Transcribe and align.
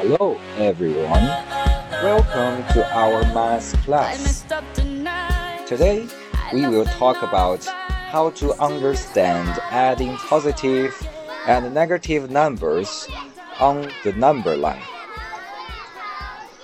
Hello 0.00 0.40
everyone. 0.56 1.28
Welcome 2.00 2.64
to 2.72 2.80
our 2.96 3.20
math 3.34 3.76
class. 3.84 4.46
Today 5.68 6.08
we 6.54 6.66
will 6.66 6.86
talk 6.86 7.22
about 7.22 7.62
how 8.08 8.30
to 8.40 8.54
understand 8.54 9.46
adding 9.68 10.16
positive 10.16 10.96
and 11.46 11.74
negative 11.74 12.30
numbers 12.30 13.06
on 13.58 13.90
the 14.02 14.14
number 14.14 14.56
line. 14.56 14.80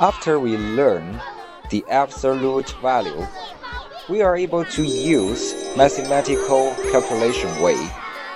After 0.01 0.41
we 0.41 0.57
learn 0.57 1.21
the 1.69 1.85
absolute 1.91 2.71
value, 2.81 3.27
we 4.09 4.23
are 4.23 4.39
able 4.39 4.65
to 4.65 4.83
use 4.83 5.77
mathematical 5.77 6.75
calculation 6.91 7.53
way 7.61 7.77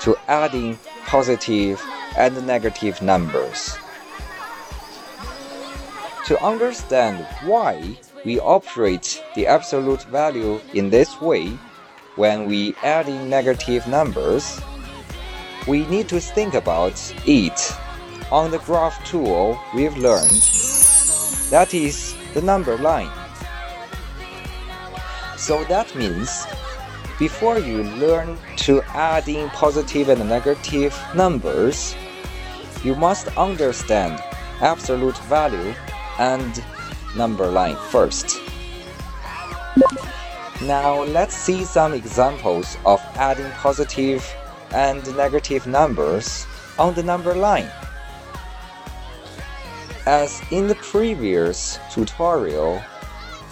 to 0.00 0.14
adding 0.28 0.78
positive 1.06 1.80
and 2.18 2.46
negative 2.46 3.00
numbers. 3.00 3.78
To 6.30 6.40
understand 6.44 7.26
why 7.42 7.98
we 8.24 8.38
operate 8.38 9.20
the 9.34 9.48
absolute 9.48 10.04
value 10.04 10.60
in 10.74 10.88
this 10.88 11.20
way 11.20 11.58
when 12.14 12.46
we 12.46 12.72
add 12.84 13.08
in 13.08 13.28
negative 13.28 13.88
numbers, 13.88 14.60
we 15.66 15.84
need 15.86 16.08
to 16.08 16.20
think 16.20 16.54
about 16.54 16.94
it 17.26 17.76
on 18.30 18.52
the 18.52 18.60
graph 18.60 19.04
tool 19.04 19.58
we've 19.74 19.96
learned, 19.96 20.30
that 21.50 21.74
is 21.74 22.14
the 22.32 22.42
number 22.42 22.78
line. 22.78 23.10
So 25.36 25.64
that 25.64 25.92
means 25.96 26.46
before 27.18 27.58
you 27.58 27.82
learn 27.98 28.38
to 28.58 28.82
add 28.94 29.28
in 29.28 29.48
positive 29.48 30.08
and 30.08 30.28
negative 30.28 30.96
numbers, 31.12 31.96
you 32.84 32.94
must 32.94 33.26
understand 33.36 34.22
absolute 34.60 35.18
value 35.26 35.74
and 36.20 36.62
number 37.16 37.46
line 37.46 37.76
first. 37.90 38.38
Now 40.62 41.02
let's 41.02 41.34
see 41.34 41.64
some 41.64 41.94
examples 41.94 42.76
of 42.84 43.00
adding 43.16 43.50
positive 43.52 44.22
and 44.72 45.02
negative 45.16 45.66
numbers 45.66 46.46
on 46.78 46.94
the 46.94 47.02
number 47.02 47.34
line. 47.34 47.70
As 50.06 50.42
in 50.50 50.68
the 50.68 50.74
previous 50.76 51.78
tutorial, 51.90 52.82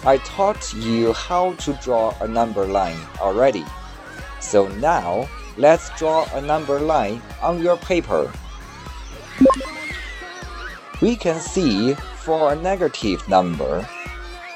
I 0.05 0.17
taught 0.17 0.73
you 0.73 1.13
how 1.13 1.53
to 1.53 1.73
draw 1.83 2.13
a 2.21 2.27
number 2.27 2.65
line 2.65 2.99
already. 3.19 3.65
So 4.39 4.67
now 4.67 5.27
let's 5.57 5.89
draw 5.97 6.27
a 6.33 6.41
number 6.41 6.79
line 6.79 7.21
on 7.41 7.61
your 7.61 7.77
paper. 7.77 8.31
We 11.01 11.15
can 11.15 11.39
see 11.39 11.95
for 12.29 12.53
a 12.53 12.55
negative 12.55 13.27
number, 13.27 13.81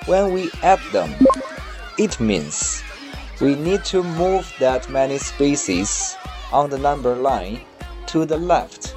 when 0.05 0.31
we 0.31 0.51
add 0.61 0.77
them, 0.91 1.11
it 1.97 2.19
means 2.19 2.83
we 3.41 3.55
need 3.55 3.83
to 3.85 4.03
move 4.03 4.45
that 4.59 4.87
many 4.91 5.17
spaces 5.17 6.15
on 6.51 6.69
the 6.69 6.77
number 6.77 7.15
line 7.15 7.61
to 8.05 8.25
the 8.25 8.37
left. 8.37 8.95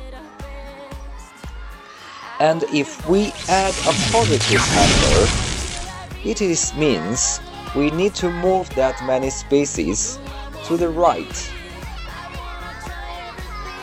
And 2.39 2.65
if 2.65 3.09
we 3.09 3.33
add 3.49 3.73
a 3.89 3.95
positive 4.13 4.61
number, 4.77 6.29
it 6.29 6.43
is 6.43 6.75
means 6.75 7.41
we 7.75 7.91
need 7.93 8.15
to 8.17 8.31
move 8.31 8.69
that 8.75 9.03
many 9.07 9.31
spaces 9.31 10.19
to 10.67 10.77
the 10.77 10.91
right. 10.91 11.53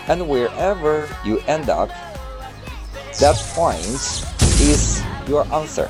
And 0.08 0.30
wherever 0.30 1.10
you 1.26 1.40
end 1.48 1.72
up, 1.72 1.90
that 3.20 3.38
point 3.56 4.33
your 5.28 5.46
answer. 5.54 5.90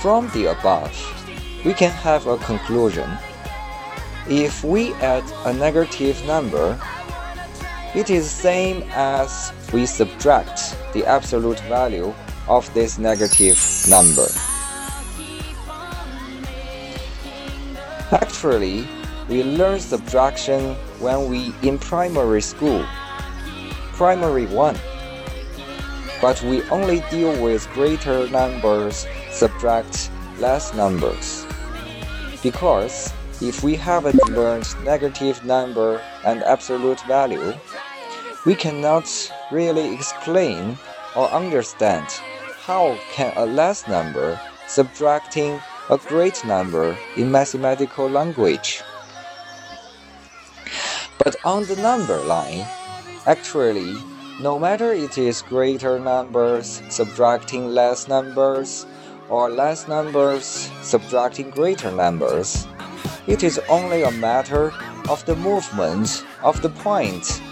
From 0.00 0.28
the 0.30 0.46
above, 0.46 0.94
we 1.64 1.74
can 1.74 1.90
have 1.90 2.26
a 2.26 2.38
conclusion. 2.38 3.10
If 4.28 4.62
we 4.62 4.92
add 4.94 5.24
a 5.44 5.52
negative 5.52 6.24
number, 6.26 6.78
it 7.94 8.10
is 8.10 8.30
same 8.30 8.84
as 8.90 9.52
we 9.72 9.86
subtract 9.86 10.76
the 10.92 11.04
absolute 11.06 11.60
value 11.60 12.14
of 12.46 12.72
this 12.74 12.98
negative 12.98 13.58
number. 13.88 14.26
Actually, 18.12 18.86
we 19.28 19.42
learn 19.42 19.80
subtraction 19.80 20.74
when 21.00 21.28
we 21.28 21.52
in 21.62 21.78
primary 21.78 22.40
school. 22.40 22.86
Primary 23.92 24.46
1 24.46 24.76
but 26.20 26.42
we 26.42 26.62
only 26.70 27.00
deal 27.10 27.32
with 27.42 27.68
greater 27.72 28.28
numbers 28.28 29.06
subtract 29.30 30.10
less 30.38 30.74
numbers. 30.74 31.46
Because 32.42 33.12
if 33.40 33.62
we 33.62 33.74
haven't 33.76 34.22
learned 34.30 34.66
negative 34.84 35.44
number 35.44 36.00
and 36.24 36.42
absolute 36.42 37.00
value, 37.02 37.54
we 38.44 38.54
cannot 38.54 39.06
really 39.50 39.94
explain 39.94 40.76
or 41.14 41.28
understand 41.30 42.06
how 42.64 42.98
can 43.12 43.32
a 43.36 43.46
less 43.46 43.86
number 43.88 44.40
subtracting 44.66 45.60
a 45.90 45.98
great 46.08 46.44
number 46.44 46.96
in 47.16 47.30
mathematical 47.30 48.08
language. 48.08 48.82
But 51.18 51.36
on 51.44 51.64
the 51.64 51.76
number 51.76 52.18
line, 52.24 52.66
actually 53.26 53.96
no 54.40 54.56
matter 54.56 54.92
it 54.92 55.18
is 55.18 55.42
greater 55.42 55.98
numbers 55.98 56.80
subtracting 56.88 57.66
less 57.66 58.06
numbers 58.06 58.86
or 59.28 59.50
less 59.50 59.88
numbers 59.88 60.70
subtracting 60.80 61.50
greater 61.50 61.90
numbers, 61.90 62.66
it 63.26 63.42
is 63.42 63.58
only 63.68 64.04
a 64.04 64.10
matter 64.12 64.72
of 65.10 65.24
the 65.26 65.34
movement 65.36 66.24
of 66.42 66.62
the 66.62 66.68
point 66.68 67.42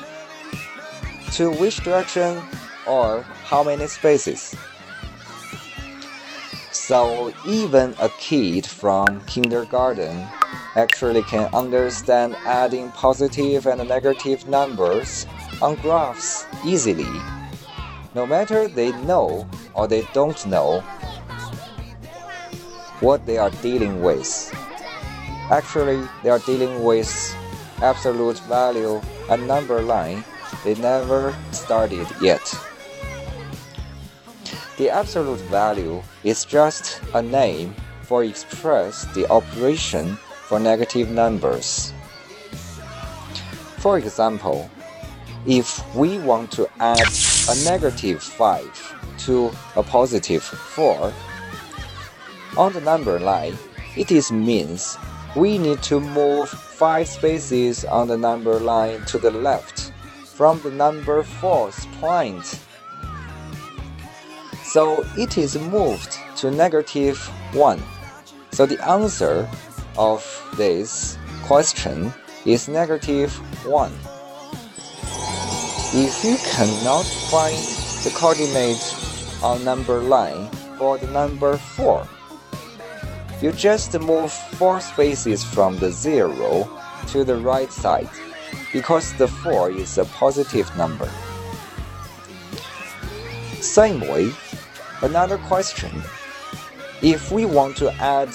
to 1.32 1.50
which 1.50 1.82
direction 1.82 2.40
or 2.86 3.22
how 3.44 3.64
many 3.64 3.86
spaces. 3.88 4.54
So 6.70 7.32
even 7.44 7.96
a 7.98 8.08
kid 8.10 8.64
from 8.64 9.20
kindergarten 9.22 10.24
actually 10.76 11.22
can 11.22 11.52
understand 11.52 12.36
adding 12.46 12.92
positive 12.92 13.66
and 13.66 13.86
negative 13.88 14.46
numbers 14.46 15.26
on 15.62 15.74
graphs 15.76 16.46
easily, 16.64 17.08
no 18.14 18.26
matter 18.26 18.68
they 18.68 18.92
know 19.02 19.48
or 19.74 19.86
they 19.86 20.06
don't 20.12 20.46
know 20.46 20.80
what 23.00 23.24
they 23.26 23.38
are 23.38 23.50
dealing 23.62 24.02
with. 24.02 24.52
Actually, 25.50 26.02
they 26.22 26.30
are 26.30 26.40
dealing 26.40 26.82
with 26.82 27.08
absolute 27.82 28.38
value 28.40 29.00
and 29.30 29.46
number 29.46 29.82
line 29.82 30.24
they 30.64 30.74
never 30.76 31.34
started 31.52 32.06
yet. 32.20 32.42
The 34.76 34.90
absolute 34.90 35.40
value 35.48 36.02
is 36.22 36.44
just 36.44 37.00
a 37.14 37.22
name 37.22 37.74
for 38.02 38.24
express 38.24 39.04
the 39.14 39.28
operation 39.30 40.16
for 40.48 40.60
negative 40.60 41.10
numbers. 41.10 41.92
For 43.78 43.98
example, 43.98 44.70
if 45.46 45.94
we 45.94 46.18
want 46.18 46.50
to 46.52 46.68
add 46.80 47.08
a 47.48 47.64
negative 47.64 48.22
5 48.22 49.16
to 49.26 49.50
a 49.76 49.82
positive 49.82 50.42
4, 50.42 51.12
on 52.56 52.72
the 52.72 52.80
number 52.80 53.20
line, 53.20 53.56
it 53.96 54.10
is 54.10 54.32
means 54.32 54.98
we 55.36 55.58
need 55.58 55.82
to 55.82 56.00
move 56.00 56.48
5 56.48 57.06
spaces 57.06 57.84
on 57.84 58.08
the 58.08 58.16
number 58.16 58.58
line 58.58 59.04
to 59.06 59.18
the 59.18 59.30
left 59.30 59.92
from 60.24 60.60
the 60.62 60.70
number 60.70 61.22
4's 61.22 61.86
point. 62.00 62.60
So 64.64 65.04
it 65.16 65.38
is 65.38 65.56
moved 65.56 66.18
to 66.38 66.50
negative 66.50 67.18
1. 67.52 67.82
So 68.52 68.66
the 68.66 68.84
answer 68.86 69.48
of 69.96 70.22
this 70.56 71.18
question 71.44 72.12
is 72.44 72.68
negative 72.68 73.32
1. 73.64 73.92
If 75.98 76.22
you 76.22 76.36
cannot 76.36 77.06
find 77.06 77.56
the 78.04 78.12
coordinate 78.14 78.94
on 79.42 79.64
number 79.64 80.02
line 80.02 80.50
for 80.76 80.98
the 80.98 81.06
number 81.06 81.56
4, 81.56 82.06
you 83.40 83.50
just 83.52 83.98
move 83.98 84.30
4 84.30 84.78
spaces 84.80 85.42
from 85.42 85.78
the 85.78 85.90
0 85.90 86.68
to 87.08 87.24
the 87.24 87.36
right 87.36 87.72
side 87.72 88.10
because 88.74 89.14
the 89.14 89.26
4 89.26 89.70
is 89.70 89.96
a 89.96 90.04
positive 90.04 90.68
number. 90.76 91.10
Same 93.62 94.00
way, 94.00 94.32
another 95.00 95.38
question. 95.48 96.02
If 97.00 97.32
we 97.32 97.46
want 97.46 97.74
to 97.78 97.90
add 97.94 98.28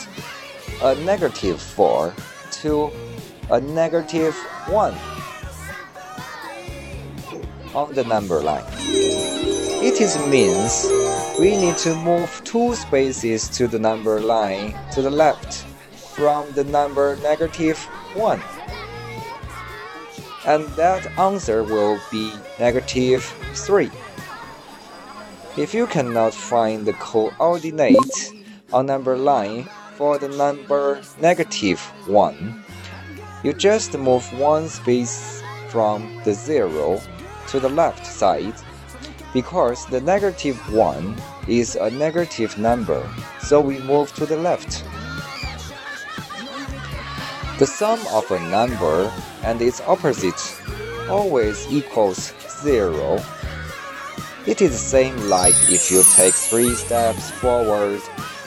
a 0.81 0.95
negative 1.05 1.61
4 1.61 2.11
to 2.63 2.89
a 3.51 3.61
negative 3.61 4.33
1, 4.65 4.95
on 7.73 7.93
the 7.93 8.03
number 8.03 8.41
line. 8.41 8.65
It 9.83 9.99
is 9.99 10.17
means 10.27 10.85
we 11.39 11.57
need 11.57 11.77
to 11.77 11.95
move 11.95 12.29
two 12.43 12.75
spaces 12.75 13.49
to 13.49 13.67
the 13.67 13.79
number 13.79 14.19
line 14.19 14.75
to 14.93 15.01
the 15.01 15.09
left 15.09 15.65
from 16.15 16.51
the 16.51 16.63
number 16.63 17.17
negative 17.23 17.77
1. 18.13 18.39
And 20.45 20.67
that 20.75 21.07
answer 21.17 21.63
will 21.63 21.99
be 22.11 22.33
negative 22.59 23.23
3. 23.53 23.89
If 25.57 25.73
you 25.73 25.87
cannot 25.87 26.33
find 26.33 26.85
the 26.85 26.93
coordinate 26.93 28.33
on 28.71 28.85
number 28.85 29.17
line 29.17 29.67
for 29.95 30.17
the 30.17 30.29
number 30.29 31.01
negative 31.19 31.79
1, 32.07 32.63
you 33.43 33.53
just 33.53 33.97
move 33.97 34.25
one 34.37 34.69
space 34.69 35.41
from 35.69 36.21
the 36.23 36.33
0 36.33 37.01
to 37.51 37.59
the 37.59 37.69
left 37.69 38.05
side 38.05 38.55
because 39.33 39.85
the 39.87 40.01
negative 40.01 40.57
1 40.73 41.15
is 41.47 41.75
a 41.75 41.91
negative 41.91 42.57
number, 42.57 43.07
so 43.39 43.61
we 43.61 43.79
move 43.79 44.13
to 44.15 44.25
the 44.25 44.37
left. 44.37 44.83
The 47.59 47.67
sum 47.67 47.99
of 48.11 48.29
a 48.31 48.39
number 48.49 49.11
and 49.43 49.61
its 49.61 49.81
opposite 49.81 50.41
always 51.09 51.67
equals 51.71 52.33
0. 52.63 53.23
It 54.47 54.61
is 54.61 54.71
the 54.71 54.77
same 54.77 55.15
like 55.29 55.55
if 55.69 55.91
you 55.91 56.03
take 56.15 56.33
3 56.33 56.73
steps 56.75 57.31
forward, 57.31 58.01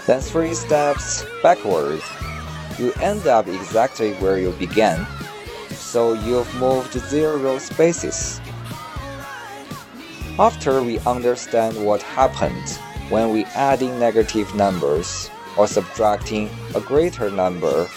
then 0.07 0.21
3 0.21 0.53
steps 0.55 1.25
backward. 1.43 2.03
You 2.79 2.93
end 3.01 3.27
up 3.27 3.47
exactly 3.47 4.15
where 4.15 4.39
you 4.39 4.51
began, 4.53 5.07
so 5.71 6.15
you've 6.15 6.53
moved 6.57 6.93
0 6.95 7.59
spaces. 7.59 8.41
After 10.39 10.83
we 10.83 10.99
understand 11.01 11.85
what 11.85 12.03
happened 12.03 12.69
when 13.09 13.31
we 13.31 13.45
adding 13.55 13.99
negative 14.01 14.53
numbers 14.55 15.31
or 15.57 15.69
subtracting 15.69 16.51
a 16.75 16.81
greater 16.81 17.31
number 17.31 17.89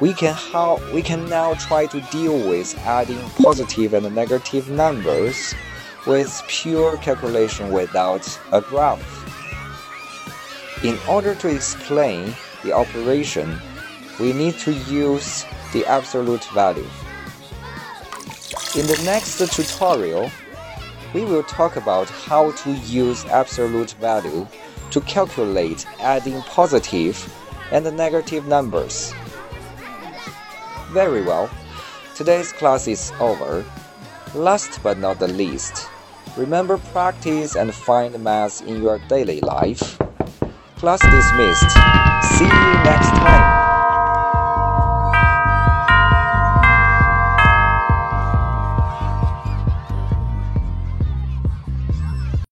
we 0.00 0.14
can 0.14 0.34
how 0.34 0.80
we 0.92 1.02
can 1.02 1.28
now 1.28 1.54
try 1.54 1.86
to 1.86 2.00
deal 2.10 2.36
with 2.48 2.76
adding 2.78 3.20
positive 3.42 3.92
and 3.92 4.12
negative 4.14 4.70
numbers 4.70 5.54
with 6.06 6.42
pure 6.48 6.96
calculation 6.96 7.70
without 7.70 8.26
a 8.52 8.62
graph. 8.62 9.04
In 10.82 10.98
order 11.06 11.34
to 11.34 11.48
explain 11.48 12.34
the 12.64 12.72
operation, 12.72 13.60
we 14.18 14.32
need 14.32 14.58
to 14.60 14.72
use 14.72 15.44
the 15.74 15.84
absolute 15.84 16.44
value. 16.54 16.88
In 18.74 18.86
the 18.86 19.00
next 19.04 19.36
tutorial, 19.54 20.30
we 21.12 21.24
will 21.24 21.42
talk 21.42 21.76
about 21.76 22.08
how 22.08 22.52
to 22.52 22.72
use 22.72 23.24
absolute 23.26 23.92
value 23.92 24.46
to 24.90 25.00
calculate 25.02 25.86
adding 26.00 26.40
positive 26.42 27.16
and 27.72 27.84
negative 27.96 28.46
numbers. 28.46 29.12
Very 30.90 31.22
well. 31.22 31.50
Today's 32.14 32.52
class 32.52 32.86
is 32.88 33.12
over. 33.20 33.64
Last 34.34 34.82
but 34.82 34.98
not 34.98 35.18
the 35.18 35.28
least, 35.28 35.88
remember 36.36 36.78
practice 36.92 37.56
and 37.56 37.74
find 37.74 38.22
math 38.22 38.62
in 38.66 38.82
your 38.82 38.98
daily 39.08 39.40
life. 39.40 39.98
Class 40.76 41.00
dismissed. 41.00 41.70
See 42.38 42.44
you 42.44 42.72
next 42.84 43.08
time. 43.08 43.69